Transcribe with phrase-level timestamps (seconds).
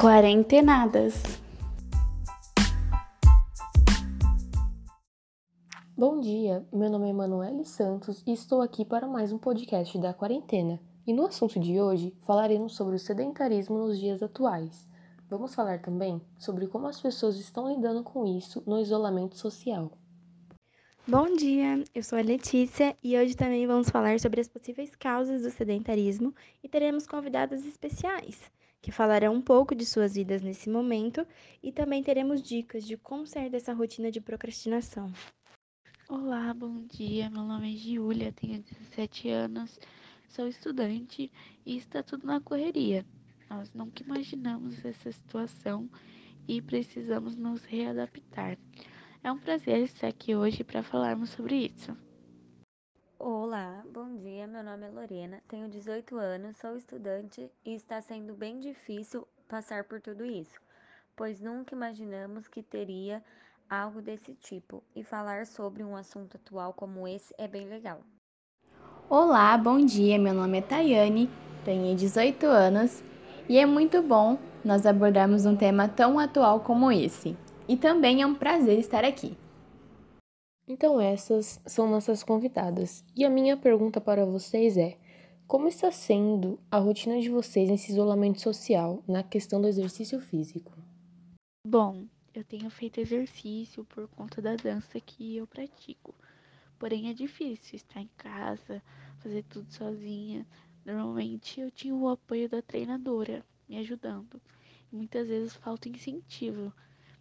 [0.00, 1.20] Quarentenadas.
[5.96, 10.14] Bom dia, meu nome é Emanuele Santos e estou aqui para mais um podcast da
[10.14, 10.80] quarentena.
[11.04, 14.88] E no assunto de hoje falaremos sobre o sedentarismo nos dias atuais.
[15.28, 19.90] Vamos falar também sobre como as pessoas estão lidando com isso no isolamento social.
[21.08, 25.42] Bom dia, eu sou a Letícia e hoje também vamos falar sobre as possíveis causas
[25.42, 28.38] do sedentarismo e teremos convidadas especiais
[28.80, 31.26] que falarão um pouco de suas vidas nesse momento
[31.62, 35.12] e também teremos dicas de como sair dessa rotina de procrastinação.
[36.08, 37.28] Olá, bom dia.
[37.28, 39.78] Meu nome é Giulia, tenho 17 anos,
[40.28, 41.30] sou estudante
[41.66, 43.04] e está tudo na correria.
[43.50, 45.90] Nós nunca imaginamos essa situação
[46.46, 48.58] e precisamos nos readaptar.
[49.22, 51.96] É um prazer estar aqui hoje para falarmos sobre isso.
[53.20, 54.46] Olá, bom dia.
[54.46, 59.82] Meu nome é Lorena, tenho 18 anos, sou estudante e está sendo bem difícil passar
[59.82, 60.60] por tudo isso,
[61.16, 63.20] pois nunca imaginamos que teria
[63.68, 68.02] algo desse tipo e falar sobre um assunto atual como esse é bem legal.
[69.10, 70.16] Olá, bom dia.
[70.16, 71.28] Meu nome é Tayane,
[71.64, 73.02] tenho 18 anos
[73.48, 77.36] e é muito bom nós abordarmos um tema tão atual como esse.
[77.66, 79.36] E também é um prazer estar aqui.
[80.68, 83.02] Então, essas são nossas convidadas.
[83.16, 84.98] E a minha pergunta para vocês é:
[85.46, 90.70] como está sendo a rotina de vocês nesse isolamento social, na questão do exercício físico?
[91.66, 92.04] Bom,
[92.34, 96.14] eu tenho feito exercício por conta da dança que eu pratico.
[96.78, 98.82] Porém, é difícil estar em casa,
[99.20, 100.46] fazer tudo sozinha.
[100.84, 104.40] Normalmente eu tinha o apoio da treinadora me ajudando.
[104.92, 106.72] Muitas vezes falta incentivo.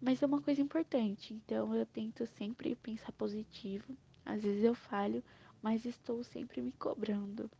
[0.00, 3.96] Mas é uma coisa importante, então eu tento sempre pensar positivo.
[4.24, 5.24] Às vezes eu falho,
[5.60, 7.50] mas estou sempre me cobrando.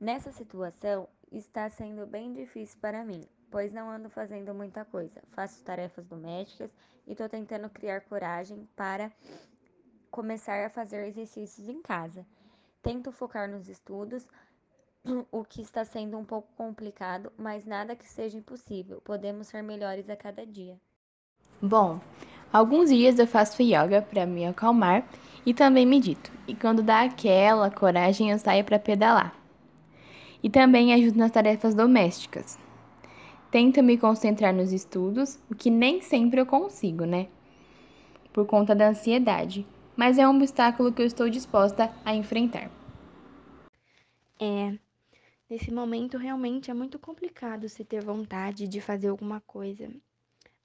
[0.00, 5.22] Nessa situação, está sendo bem difícil para mim, pois não ando fazendo muita coisa.
[5.30, 6.70] Faço tarefas domésticas
[7.06, 9.12] e estou tentando criar coragem para
[10.10, 12.26] começar a fazer exercícios em casa.
[12.82, 14.26] Tento focar nos estudos,
[15.30, 19.00] o que está sendo um pouco complicado, mas nada que seja impossível.
[19.02, 20.80] Podemos ser melhores a cada dia.
[21.62, 22.00] Bom,
[22.50, 25.06] alguns dias eu faço yoga para me acalmar
[25.44, 26.32] e também medito.
[26.48, 29.34] E quando dá aquela coragem, eu saio para pedalar.
[30.42, 32.58] E também ajudo nas tarefas domésticas.
[33.50, 37.26] Tento me concentrar nos estudos, o que nem sempre eu consigo, né?
[38.32, 42.70] Por conta da ansiedade, mas é um obstáculo que eu estou disposta a enfrentar.
[44.40, 44.78] É,
[45.50, 49.90] nesse momento realmente é muito complicado se ter vontade de fazer alguma coisa.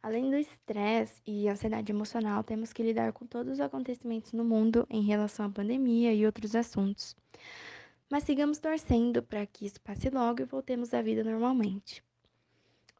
[0.05, 4.85] Além do estresse e ansiedade emocional, temos que lidar com todos os acontecimentos no mundo
[4.87, 7.15] em relação à pandemia e outros assuntos.
[8.07, 12.03] Mas sigamos torcendo para que isso passe logo e voltemos à vida normalmente.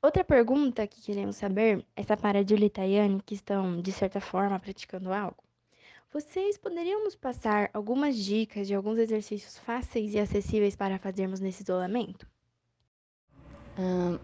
[0.01, 4.19] Outra pergunta que queremos saber é para a Julie e Tayane, que estão, de certa
[4.19, 5.43] forma, praticando algo.
[6.11, 11.61] Vocês poderiam nos passar algumas dicas de alguns exercícios fáceis e acessíveis para fazermos nesse
[11.61, 12.27] isolamento?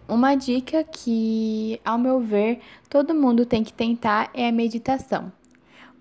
[0.08, 5.32] Uma dica que, ao meu ver, todo mundo tem que tentar é a meditação.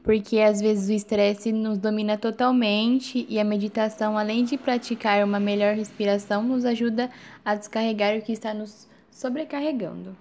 [0.04, 5.40] Porque às vezes o estresse nos domina totalmente e a meditação, além de praticar uma
[5.40, 7.10] melhor respiração, nos ajuda
[7.46, 10.16] a descarregar o que está nos sobrecarregando.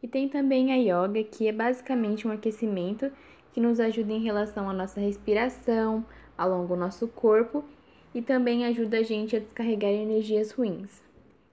[0.00, 3.10] E tem também a yoga, que é basicamente um aquecimento
[3.52, 6.06] que nos ajuda em relação à nossa respiração,
[6.36, 7.64] alonga o nosso corpo
[8.14, 11.02] e também ajuda a gente a descarregar energias ruins.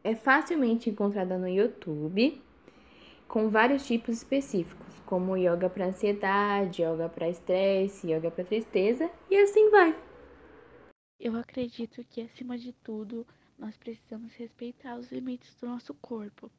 [0.06, 2.40] É facilmente encontrada no YouTube,
[3.28, 9.36] com vários tipos específicos, como yoga para ansiedade, yoga para estresse, yoga para tristeza e
[9.36, 10.00] assim vai.
[11.20, 13.26] Eu acredito que acima de tudo,
[13.58, 16.52] nós precisamos respeitar os limites do nosso corpo.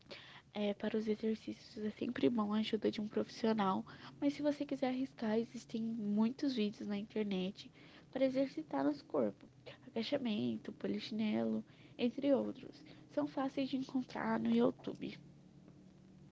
[0.52, 3.86] É, para os exercícios é sempre bom a ajuda de um profissional,
[4.20, 7.70] mas se você quiser arriscar, existem muitos vídeos na internet
[8.10, 9.46] para exercitar nosso corpo.
[9.86, 11.64] Agachamento, polichinelo,
[11.98, 12.82] entre outros.
[13.14, 15.18] São fáceis de encontrar no YouTube.